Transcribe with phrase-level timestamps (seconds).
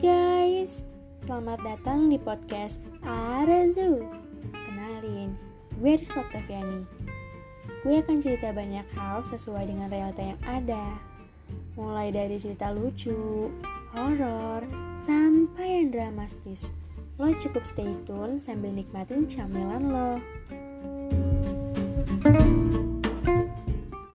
[0.00, 0.82] guys,
[1.22, 4.02] Selamat datang di podcast Arazu.
[4.50, 5.38] Kenalin,
[5.78, 6.82] gue Rizky Octaviani.
[7.86, 10.98] Gue akan cerita banyak hal sesuai dengan realita yang ada.
[11.78, 13.54] Mulai dari cerita lucu,
[13.94, 14.66] horor,
[14.98, 16.74] sampai yang dramatis.
[17.14, 20.18] Lo cukup stay tune sambil nikmatin camilan lo.